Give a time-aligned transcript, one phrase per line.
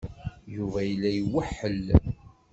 [0.55, 1.85] Yuba yella iweḥḥel.